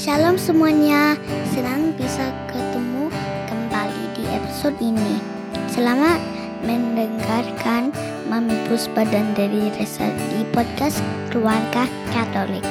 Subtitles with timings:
[0.00, 1.12] Shalom semuanya,
[1.52, 3.12] senang bisa ketemu
[3.52, 5.20] kembali di episode ini.
[5.68, 6.16] Selamat
[6.64, 7.92] mendengarkan
[8.32, 11.84] Mami Puspa dan dari Resa di podcast Keluarga
[12.16, 12.64] Katolik.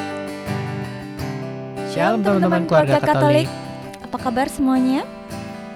[1.94, 3.46] Shalom teman-teman keluarga Katolik.
[4.10, 5.06] Apa kabar semuanya?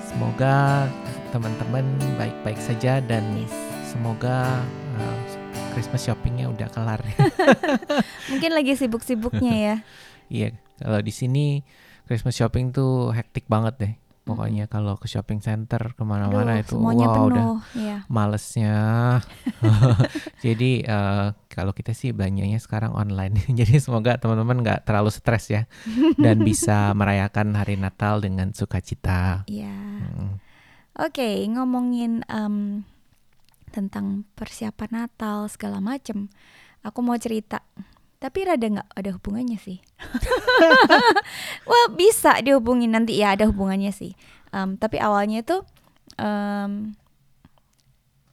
[0.10, 0.90] Semoga
[1.30, 1.86] teman-teman
[2.18, 3.22] baik-baik saja dan
[3.86, 4.58] semoga
[4.98, 5.18] uh,
[5.78, 7.06] Christmas shoppingnya udah kelar.
[8.34, 9.76] Mungkin lagi sibuk-sibuknya ya.
[10.34, 11.64] Iya, kalau di sini
[12.04, 13.94] Christmas shopping tuh hektik banget deh.
[14.24, 17.28] Pokoknya kalau ke shopping center ke mana-mana itu wow penuh.
[17.28, 17.98] udah Ya.
[18.08, 18.76] malesnya.
[20.46, 23.36] Jadi eh, kalau kita sih belanjanya sekarang online.
[23.60, 25.68] Jadi semoga teman-teman nggak terlalu stres ya
[26.16, 29.44] dan bisa merayakan hari Natal dengan sukacita.
[29.48, 29.76] Iya.
[29.76, 30.40] Hmm.
[30.94, 32.86] Oke, ngomongin em,
[33.76, 36.30] tentang persiapan Natal segala macem.
[36.80, 37.60] Aku mau cerita,
[38.24, 39.84] tapi rada nggak ada hubungannya sih.
[41.70, 44.16] Wah bisa dihubungin nanti ya ada hubungannya sih.
[44.56, 45.60] Em, tapi awalnya itu
[46.16, 46.96] em,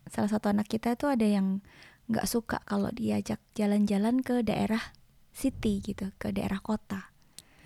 [0.06, 1.58] salah satu anak kita tuh ada yang
[2.06, 4.94] nggak suka kalau diajak jalan-jalan ke daerah
[5.34, 7.11] city gitu, ke daerah kota.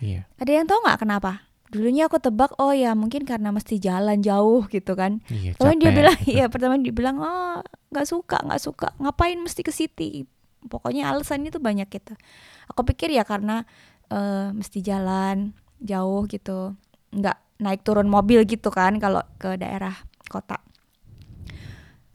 [0.01, 0.25] Iya.
[0.41, 1.45] Ada yang tahu nggak kenapa?
[1.69, 5.21] Dulunya aku tebak, oh ya mungkin karena mesti jalan jauh gitu kan.
[5.29, 6.33] Iya, Pertama dia bilang, gitu.
[6.41, 7.61] iya pertama dia bilang, oh
[7.93, 10.25] nggak suka, nggak suka, ngapain mesti ke city?
[10.65, 12.13] Pokoknya alasannya tuh banyak gitu.
[12.71, 13.63] Aku pikir ya karena
[14.09, 16.73] eh, mesti jalan jauh gitu,
[17.13, 19.95] nggak naik turun mobil gitu kan kalau ke daerah
[20.27, 20.59] kota.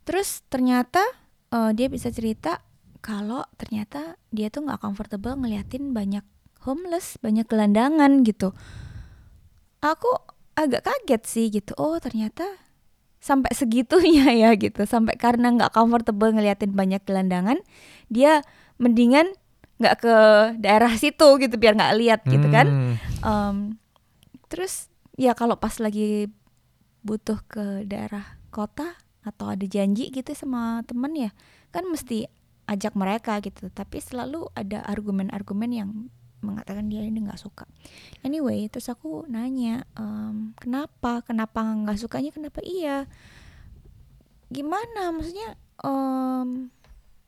[0.05, 1.03] Terus ternyata
[1.55, 2.63] eh, dia bisa cerita
[3.01, 6.25] kalau ternyata dia tuh nggak comfortable ngeliatin banyak
[6.65, 8.53] homeless, banyak gelandangan gitu.
[9.81, 10.13] Aku
[10.61, 11.73] agak kaget sih gitu.
[11.81, 12.45] Oh ternyata
[13.21, 14.83] sampai segitunya ya gitu.
[14.89, 17.61] Sampai karena nggak comfortable ngeliatin banyak gelandangan,
[18.09, 18.43] dia
[18.81, 19.31] mendingan
[19.81, 20.17] nggak ke
[20.61, 22.67] daerah situ gitu biar nggak lihat gitu kan.
[22.69, 23.57] Hmm, Em,
[24.49, 24.89] terus
[25.21, 26.33] ya kalau pas lagi
[27.05, 31.31] butuh ke daerah kota atau ada janji gitu sama temen ya
[31.69, 32.25] kan mesti
[32.65, 35.91] ajak mereka gitu tapi selalu ada argumen-argumen yang
[36.41, 37.65] mengatakan dia ini nggak suka.
[38.21, 41.21] Anyway terus aku nanya em, kenapa?
[41.23, 42.31] Kenapa nggak sukanya?
[42.31, 43.05] Kenapa iya?
[44.49, 45.15] Gimana?
[45.15, 46.73] Maksudnya em,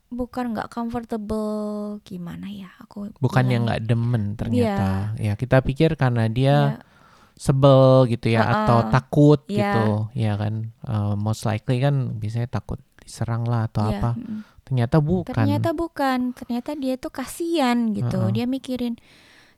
[0.09, 2.69] bukan nggak comfortable gimana ya?
[2.83, 3.53] Aku bukan bilang.
[3.53, 5.15] yang nggak demen ternyata.
[5.17, 6.79] Ya kita pikir karena dia Ya,
[7.33, 8.55] sebel gitu ya Heeh.
[8.65, 9.56] atau takut Iya.
[9.56, 9.87] gitu.
[10.15, 10.55] Ya kan?
[10.83, 14.11] Eh, most likely kan biasanya takut diserang lah atau ya, apa.
[14.15, 14.41] mm.
[14.62, 18.31] Ternyata bukan Ternyata bukan, ternyata dia tuh kasihan gitu.
[18.31, 18.34] Heeh.
[18.34, 18.97] Dia mikirin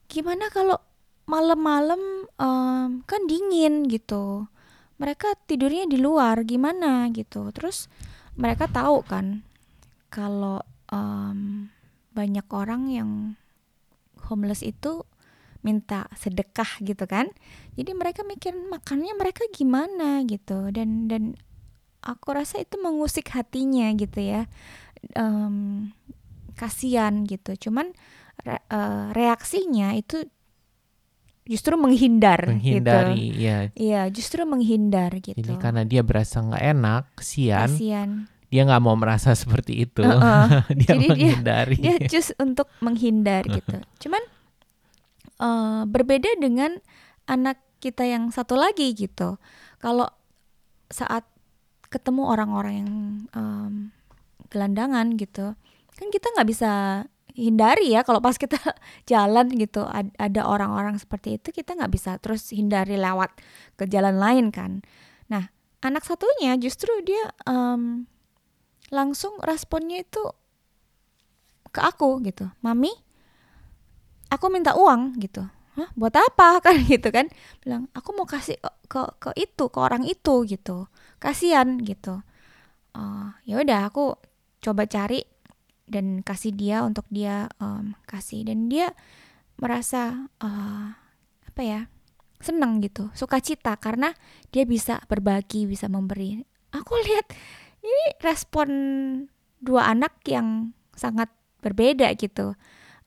[0.08, 0.80] gimana kalau
[1.24, 4.48] malam-malam em, kan dingin gitu.
[5.00, 7.48] Mereka tidurnya di luar gimana gitu.
[7.52, 7.88] Terus
[8.36, 9.44] mereka tahu kan
[10.08, 10.60] kalau
[10.92, 11.68] em,
[12.14, 13.10] banyak orang yang
[14.30, 15.04] homeless itu
[15.64, 17.32] minta sedekah gitu kan.
[17.74, 21.40] Jadi mereka mikirin makannya mereka gimana gitu dan dan
[22.04, 24.44] aku rasa itu mengusik hatinya gitu ya
[25.10, 25.90] em,
[26.54, 27.52] kasihan gitu.
[27.60, 27.92] Cuman
[28.40, 30.24] re- eh, reaksinya itu
[31.44, 33.44] justru menghindar, menghindari gitu.
[33.44, 35.36] ya Iya, justru menghindar gitu.
[35.36, 38.10] jadi karena dia berasa nggak enak kesian kasihan.
[38.48, 40.44] dia nggak mau merasa seperti itu Heeh.
[40.80, 43.76] dia Jadi dia- menghindari Dia just untuk menghindar gitu.
[44.00, 44.24] Cuman
[45.36, 46.80] eh, berbeda dengan
[47.26, 49.36] anak kita yang satu lagi gitu.
[49.76, 50.08] Kalau
[50.88, 51.28] saat
[51.84, 52.92] ketemu orang-orang yang
[53.30, 53.72] em,
[54.54, 55.58] gelandangan gitu,
[55.98, 56.70] kan kita nggak bisa
[57.34, 58.56] hindari ya kalau pas kita
[59.10, 63.34] jalan gitu ad- ada orang-orang seperti itu kita nggak bisa terus hindari lewat
[63.78, 64.80] ke jalan lain kan.
[65.30, 65.50] Nah
[65.82, 68.06] anak satunya justru dia em,
[68.94, 70.22] langsung responnya itu
[71.74, 72.92] ke aku gitu, mami,
[74.32, 75.44] aku minta uang gitu.
[75.74, 77.26] Hah, buat apa kan gitu kan?
[77.62, 80.86] Bilang aku mau kasih ke ke, ke itu ke orang itu gitu,
[81.18, 82.20] kasihan gitu.
[82.96, 84.16] Oh, ya udah aku
[84.64, 85.20] coba cari
[85.84, 88.96] dan kasih dia untuk dia em, kasih dan dia
[89.60, 90.86] merasa eh,
[91.44, 91.92] apa ya
[92.44, 94.12] senang gitu, sukacita karena
[94.52, 96.44] dia bisa berbagi, bisa memberi.
[96.76, 97.32] Aku lihat
[97.80, 98.68] ini respon
[99.64, 101.32] dua anak yang sangat
[101.64, 102.52] berbeda gitu.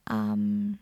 [0.10, 0.74] Em,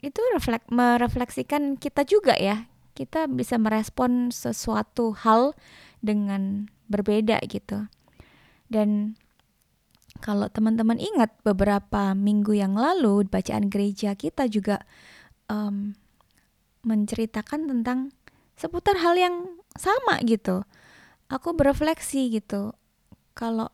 [0.00, 2.64] itu reflek merefleksikan kita juga ya.
[2.96, 5.52] Kita bisa merespon sesuatu hal
[6.00, 7.84] dengan berbeda gitu.
[8.72, 9.20] Dan
[10.20, 14.82] kalau teman-teman ingat beberapa minggu yang lalu bacaan gereja kita juga
[15.48, 15.94] em,
[16.86, 18.14] menceritakan tentang
[18.56, 19.36] seputar hal yang
[19.76, 20.64] sama gitu.
[21.28, 22.72] Aku berefleksi gitu.
[23.36, 23.68] Kalau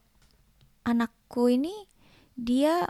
[0.83, 1.87] anakku ini
[2.35, 2.89] dia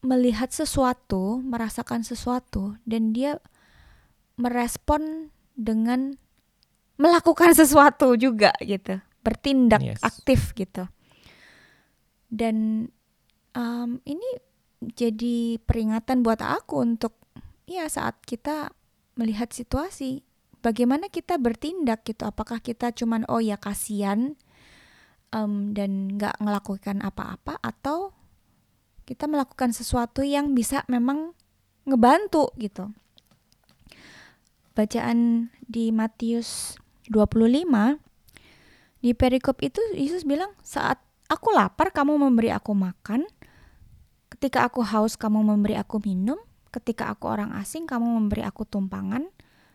[0.00, 3.42] melihat sesuatu, merasakan sesuatu dan dia
[4.38, 6.14] merespon dengan
[6.96, 10.00] melakukan sesuatu juga gitu, bertindak Yes.
[10.00, 10.88] aktif gitu.
[12.26, 12.88] Dan
[13.54, 14.28] um, ini
[14.80, 17.16] jadi peringatan buat aku untuk
[17.66, 18.70] ya saat kita
[19.16, 20.22] melihat situasi,
[20.60, 22.28] bagaimana kita bertindak gitu.
[22.28, 24.36] Apakah kita cuman oh ya kasihan
[25.32, 28.12] em, dan nggak ngelakukan apa-apa atau
[29.06, 31.32] kita melakukan sesuatu yang bisa memang
[31.86, 32.90] ngebantu gitu.
[34.74, 36.76] Bacaan di Matius
[37.08, 38.02] 25
[39.00, 43.26] di perikop itu Yesus bilang saat aku lapar kamu memberi aku makan,
[44.30, 46.38] ketika aku haus kamu memberi aku minum,
[46.70, 49.26] ketika aku orang asing kamu memberi aku tumpangan,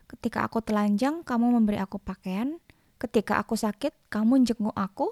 [0.08, 2.60] ketika aku telanjang kamu memberi aku pakaian,
[3.00, 5.10] ketika aku sakit kamu jenguk aku,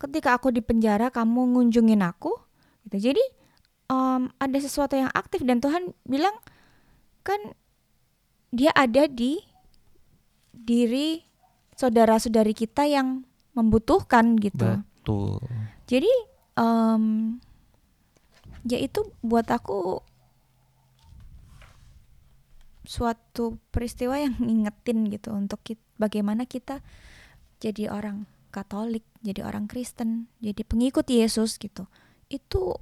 [0.00, 2.34] ketika aku di penjara kamu ngunjungin aku.
[2.88, 3.12] Gitu.
[3.12, 3.24] Jadi
[3.88, 6.34] em, ada sesuatu yang aktif dan Tuhan bilang
[7.22, 7.38] kan
[8.52, 9.40] dia ada di
[10.52, 11.22] diri
[11.78, 13.24] saudara-saudari kita yang
[13.56, 15.42] membutuhkan gitu Betul.
[15.90, 16.12] jadi
[16.54, 17.36] em,
[18.62, 19.98] ya itu buat aku
[22.86, 26.82] suatu peristiwa yang ngingetin gitu untuk kit- bagaimana kita
[27.62, 31.88] jadi orang Katolik, jadi orang Kristen, jadi pengikut Yesus gitu.
[32.28, 32.76] Itu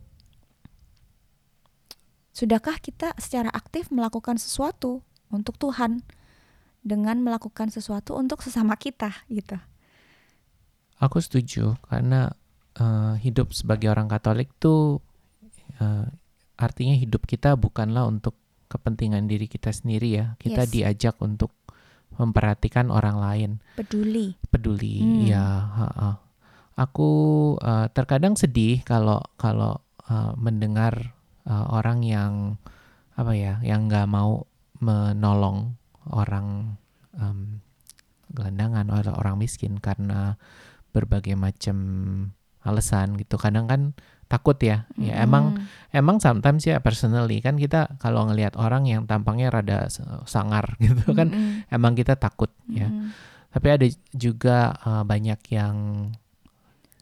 [2.34, 6.02] sudahkah kita secara aktif melakukan sesuatu untuk Tuhan
[6.82, 9.62] dengan melakukan sesuatu untuk sesama kita gitu.
[11.00, 12.32] Aku setuju karena
[12.76, 15.00] eh, hidup sebagai orang Katolik tuh
[15.80, 16.06] eh,
[16.60, 18.36] artinya hidup kita bukanlah untuk
[18.68, 20.26] kepentingan diri kita sendiri ya.
[20.36, 20.70] Kita Yes.
[20.70, 21.50] diajak untuk
[22.20, 23.50] memperhatikan orang lain,
[23.80, 24.36] Peduli.
[24.52, 25.00] peduli.
[25.00, 25.24] Hmm.
[25.24, 26.10] Ya, ha-ha.
[26.76, 27.10] aku
[27.60, 31.16] eh, terkadang sedih kalau kalau eh, mendengar
[31.48, 32.32] eh, orang yang
[33.16, 34.44] apa ya, yang nggak mau
[34.80, 35.76] menolong
[36.08, 36.76] orang
[37.12, 37.60] em,
[38.32, 40.40] gelandangan atau orang miskin karena
[40.90, 41.76] berbagai macam
[42.60, 43.40] alasan gitu.
[43.40, 43.80] Kadang kan
[44.30, 44.86] takut ya.
[44.94, 45.58] Ya emang
[45.90, 49.90] emang sometimes ya personally kan kita kalau ngelihat orang yang tampangnya rada
[50.28, 51.32] sangar gitu kan
[51.66, 52.86] emang kita takut ya.
[52.86, 53.10] Mm-mm.
[53.50, 55.74] Tapi ada juga uh, banyak yang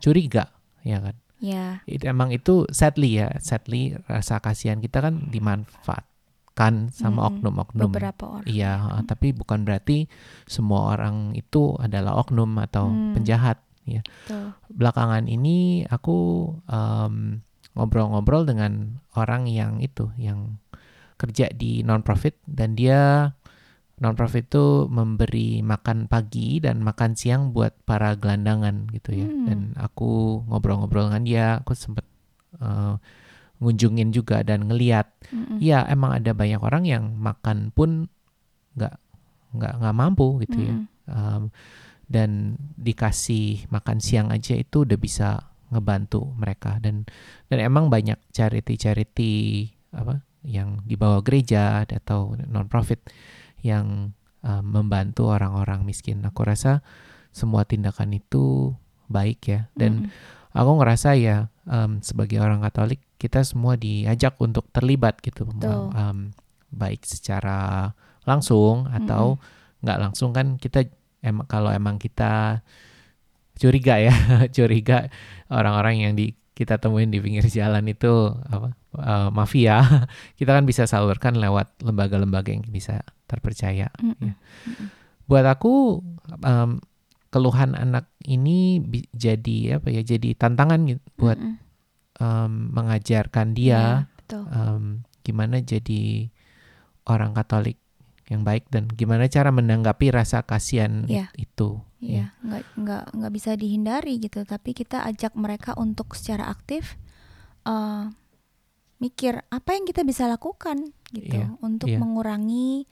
[0.00, 0.48] curiga
[0.86, 1.16] ya kan.
[1.38, 1.84] Ya.
[1.86, 7.92] Itu emang itu sadly ya, sadly rasa kasihan kita kan dimanfaatkan sama oknum-oknum.
[7.92, 8.46] Beberapa orang.
[8.48, 10.10] Iya, uh, tapi bukan berarti
[10.50, 13.14] semua orang itu adalah oknum atau Hmm.
[13.14, 13.62] penjahat.
[13.96, 14.52] Betul.
[14.76, 17.40] Belakangan ini aku em,
[17.72, 20.60] ngobrol-ngobrol dengan orang yang itu, yang
[21.18, 23.32] kerja di non-profit dan dia
[23.98, 29.26] non-profit itu memberi makan pagi dan makan siang buat para gelandangan gitu ya.
[29.26, 29.46] Hmm.
[29.46, 32.06] Dan aku ngobrol-ngobrol dengan dia, aku sempet
[32.62, 32.94] eh,
[33.58, 35.58] ngunjungin juga dan ngeliat, Mm-mm.
[35.58, 38.06] ya emang ada banyak orang yang makan pun
[38.78, 38.94] nggak
[39.58, 40.74] nggak nggak mampu gitu ya.
[40.78, 40.86] Mm-mm.
[41.10, 41.42] Um,
[42.08, 47.04] dan dikasih makan siang aja itu udah bisa ngebantu mereka dan
[47.52, 53.04] dan emang banyak charity-charity apa yang di bawah gereja atau non profit
[53.60, 56.24] yang um, membantu orang-orang miskin.
[56.24, 56.80] Aku rasa
[57.34, 58.72] semua tindakan itu
[59.08, 60.56] baik ya dan Mm-mm.
[60.56, 66.32] aku ngerasa ya um, sebagai orang Katolik kita semua diajak untuk terlibat gitu um,
[66.72, 67.92] baik secara
[68.28, 69.40] langsung atau
[69.80, 70.86] nggak langsung kan kita
[71.20, 72.62] emang kalau emang kita
[73.58, 74.14] curiga ya
[74.56, 75.10] curiga
[75.50, 79.78] orang-orang yang di kita temuin di pinggir jalan itu apa uh, mafia
[80.38, 84.34] kita kan bisa salurkan lewat lembaga-lembaga yang bisa terpercaya Mm-mm.
[84.34, 84.34] Ya.
[85.30, 86.02] buat aku
[86.42, 86.82] um,
[87.30, 88.82] keluhan anak ini
[89.14, 91.54] jadi apa ya jadi tantangan gitu buat Mm-mm.
[92.18, 93.86] um, mengajarkan dia Ya,
[94.18, 94.42] betul.
[94.50, 94.84] um,
[95.22, 96.32] gimana jadi
[97.06, 97.78] orang Katolik
[98.28, 101.80] yang baik dan gimana cara menanggapi rasa kasihan it- itu.
[101.98, 104.44] Iya, nggak nggak nggak bisa dihindari gitu.
[104.46, 106.94] Tapi kita ajak mereka untuk secara aktif
[107.66, 108.04] eh
[108.98, 111.98] mikir apa yang kita bisa lakukan gitu Iya, untuk iya.
[112.02, 112.84] mengurangi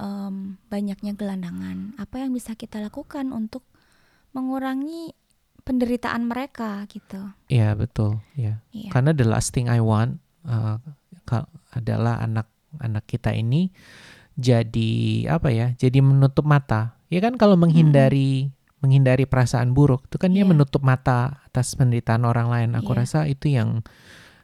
[0.00, 1.94] em, banyaknya gelandangan.
[2.00, 3.62] Apa yang bisa kita lakukan untuk
[4.32, 5.12] mengurangi
[5.62, 7.20] penderitaan mereka gitu.
[7.46, 8.18] Iya betul.
[8.34, 8.58] Ya.
[8.74, 8.90] Iya.
[8.90, 10.80] Karena the last thing I want uh,
[11.72, 13.70] adalah anak-anak kita ini
[14.34, 14.92] jadi
[15.28, 15.72] apa ya?
[15.74, 16.96] Jadi menutup mata.
[17.08, 18.50] Ya kan kalau menghindari
[18.82, 20.50] menghindari perasaan buruk itu kan dia Iya.
[20.50, 22.70] menutup mata atas penderitaan orang lain.
[22.74, 22.98] Aku Iya.
[23.06, 23.84] rasa itu yang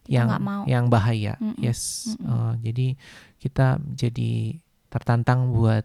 [0.07, 0.63] Kita yang mau.
[0.65, 1.35] yang bahaya.
[1.43, 2.15] Mm-mm, Yes.
[2.15, 2.29] mm-mm.
[2.29, 2.95] Uh, jadi
[3.39, 4.57] kita jadi
[4.89, 5.85] tertantang buat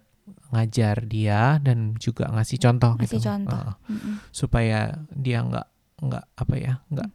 [0.54, 3.26] ngajar dia dan juga ngasih contoh Ngasih gitu.
[3.26, 3.68] contoh.
[3.90, 5.68] Uh, supaya dia nggak
[6.04, 7.10] nggak apa ya nggak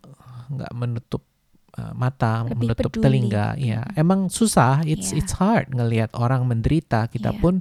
[0.48, 1.17] nggak menutup
[1.98, 3.02] mata, Lebih menutup peduli.
[3.02, 3.46] telinga.
[3.58, 4.86] Ya, emang susah.
[4.86, 5.18] It's Iya.
[5.18, 7.10] it's hard ngelihat orang menderita.
[7.10, 7.40] Kita Iya.
[7.42, 7.54] pun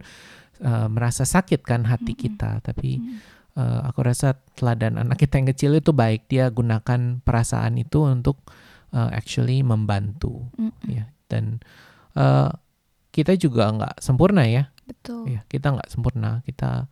[0.62, 2.24] uh, merasa sakit kan hati Mm-mm.
[2.24, 2.62] kita.
[2.62, 3.18] Tapi Mm.
[3.58, 6.30] uh, aku rasa teladan anak kita yang kecil itu baik.
[6.30, 8.38] Dia gunakan perasaan itu untuk
[8.94, 10.46] uh, actually membantu.
[10.56, 10.86] Mm-mm.
[10.86, 11.60] Ya, dan
[12.14, 12.54] uh,
[13.10, 14.70] kita juga nggak sempurna ya.
[14.86, 15.34] Betul.
[15.34, 16.40] Ya, kita nggak sempurna.
[16.46, 16.86] Kita,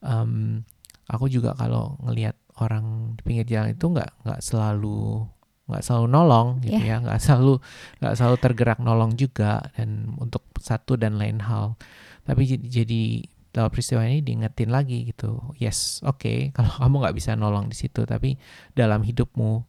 [0.00, 0.62] em,
[1.04, 5.26] aku juga kalau ngelihat orang di pinggir jalan itu nggak nggak selalu
[5.72, 6.84] nggak selalu nolong gitu Iya.
[6.86, 7.54] ya, nggak selalu
[7.98, 11.74] nggak selalu tergerak nolong juga dan untuk satu dan lain hal.
[12.22, 13.02] Tapi jadi, jadi
[13.50, 15.52] dalam peristiwa ini diingetin lagi gitu.
[15.56, 18.36] Yes, oke, kalau kamu nggak bisa nolong di situ, tapi
[18.70, 19.64] dalam hidupmu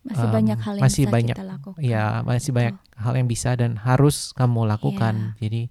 [0.00, 1.80] Masih Em, banyak hal yang masih bisa banyak- kita lakukan.
[1.84, 5.36] ya masih banyak hal yang bisa dan harus kamu lakukan.
[5.36, 5.40] Iya.
[5.44, 5.62] Jadi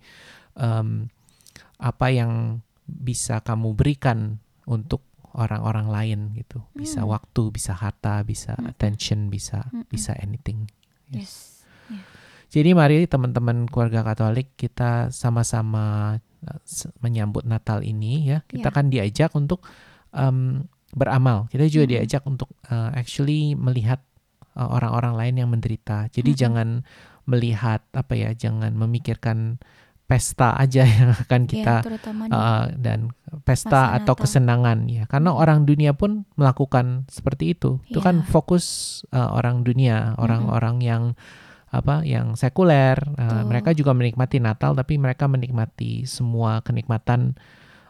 [0.53, 1.09] em,
[1.75, 5.01] apa yang bisa kamu berikan untuk
[5.39, 6.59] orang-orang lain gitu.
[6.75, 7.15] Bisa Hmm.
[7.15, 8.75] waktu, bisa harta, bisa Mm-mm.
[8.75, 9.87] attention, bisa Mm-mm.
[9.87, 10.67] bisa anything.
[11.07, 11.63] Yes.
[12.49, 16.61] Jadi mari teman-teman keluarga Katolik kita sama-sama uh,
[16.99, 18.41] menyambut Natal ini ya.
[18.43, 18.75] Kita Ya.
[18.75, 19.63] kan diajak untuk
[20.11, 21.45] em, beramal.
[21.53, 21.93] Kita juga Mm-mm.
[21.93, 24.01] diajak untuk uh, actually melihat
[24.57, 26.09] uh, orang-orang lain yang menderita.
[26.09, 26.41] Jadi Mm-mm.
[26.41, 26.67] jangan
[27.29, 29.61] melihat apa ya, jangan memikirkan
[30.09, 33.13] pesta aja yang akan kita ya, uh, dan
[33.45, 34.25] pesta atau Natal.
[34.25, 35.05] kesenangan ya.
[35.05, 37.77] Karena orang dunia pun melakukan seperti itu.
[37.85, 38.27] Itu kan Ya.
[38.27, 38.65] fokus
[39.13, 41.03] uh, orang dunia, orang-orang yang
[41.69, 42.97] apa yang sekuler.
[43.21, 47.37] Uh, mereka juga menikmati Natal tapi mereka menikmati semua kenikmatan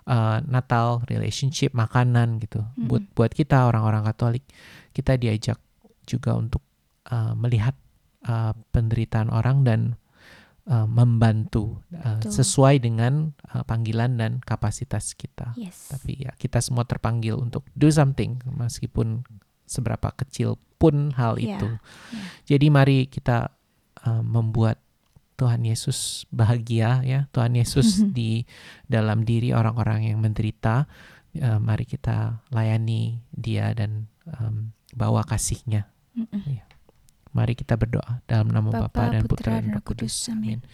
[0.03, 2.59] uh, Natal, relationship, makanan gitu.
[2.75, 2.91] Mm-mm.
[2.91, 4.43] Buat buat kita orang-orang Katolik,
[4.91, 5.55] kita diajak
[6.03, 6.59] juga untuk
[7.07, 7.79] uh, melihat
[8.27, 9.79] uh, penderitaan orang dan
[10.69, 12.31] uh, membantu uh, Betul.
[12.39, 15.57] sesuai dengan uh, panggilan dan kapasitas kita.
[15.57, 15.89] Yes.
[15.89, 19.25] Tapi ya kita semua terpanggil untuk do something meskipun
[19.65, 21.67] seberapa kecil pun hal Ya, itu.
[21.67, 21.77] ya.
[22.55, 23.51] Jadi mari kita
[24.05, 24.79] uh, membuat
[25.35, 27.25] Tuhan Yesus bahagia ya.
[27.33, 28.45] Tuhan Yesus di
[28.85, 30.85] dalam diri orang-orang yang menderita.
[31.29, 34.09] Uh, mari kita layani dia dan
[34.41, 35.85] um, bawa kasihnya.
[36.17, 36.57] Mm-mm.
[37.29, 40.13] Mari kita berdoa dalam nama Bapa, Bapa dan Putra, dan Roh Kudus.
[40.33, 40.65] Amin.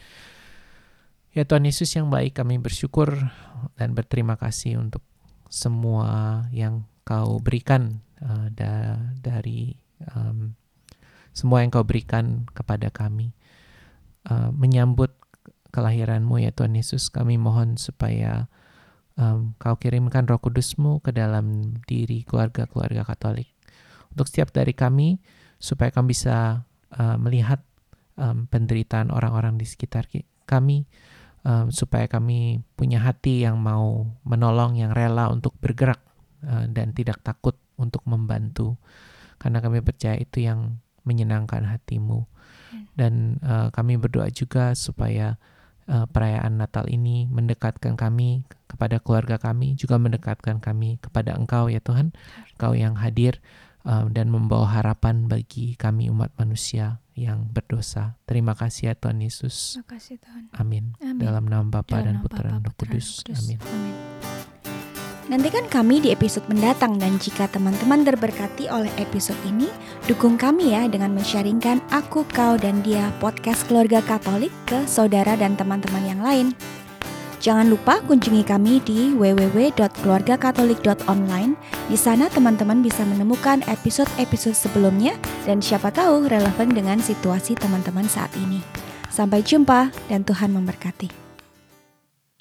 [1.35, 3.11] Ya Tuhan Yesus yang baik kami bersyukur
[3.75, 5.03] dan berterima kasih untuk
[5.51, 9.75] semua yang kau berikan uh, da- dari
[10.15, 10.55] um,
[11.35, 13.35] semua yang kau berikan kepada kami.
[14.25, 15.13] Uh, menyambut
[15.75, 18.47] kelahiranmu ya Tuhan Yesus kami mohon supaya
[19.19, 23.51] um, kau kirimkan roh kudusmu ke dalam diri keluarga-keluarga Katolik.
[24.15, 25.19] Untuk setiap dari kami
[25.57, 27.63] supaya kami bisa uh, melihat
[28.19, 30.85] um, penderitaan orang-orang di sekitar ki- kami
[31.45, 36.01] um, supaya kami punya hati yang mau menolong yang rela untuk bergerak
[36.43, 38.75] uh, dan tidak takut untuk membantu.
[39.37, 42.25] Karena kami percaya itu yang menyenangkan hatimu.
[42.95, 45.35] Dan uh, kami berdoa juga supaya
[45.87, 51.79] uh, perayaan Natal ini mendekatkan kami kepada keluarga kami juga mendekatkan kami kepada Engkau ya
[51.79, 52.11] Tuhan.
[52.55, 53.39] Engkau yang hadir
[53.85, 58.19] um, dan membawa harapan bagi kami umat manusia yang berdosa.
[58.27, 59.79] Terima kasih ya Tuhan Yesus.
[59.79, 60.43] Terima kasih Tuhan.
[60.59, 60.85] Amin.
[60.99, 61.21] Amin.
[61.21, 63.23] Dalam nama Bapa dan Putra dan Roh Kudus.
[63.23, 63.47] Kudus.
[63.47, 63.59] Amin.
[63.63, 63.95] Amin.
[65.25, 69.65] Nantikan kami di episode mendatang dan jika teman-teman terberkati oleh episode ini,
[70.05, 75.57] dukung kami ya dengan men-sharingkan Aku, Kau, dan Dia podcast keluarga Katolik ke saudara dan
[75.57, 76.53] teman-teman yang lain.
[77.45, 81.53] Jangan lupa kunjungi kami di www.keluargakatolik.online.
[81.85, 85.13] Di sana teman-teman bisa menemukan episode-episode sebelumnya
[85.45, 88.65] dan siapa tahu relevan dengan situasi teman-teman saat ini.
[89.13, 91.24] Sampai jumpa dan Tuhan memberkati.